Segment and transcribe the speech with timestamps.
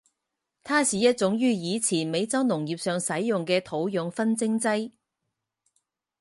[0.63, 4.95] 它是一种于以前美洲农业上使用的土壤熏蒸剂。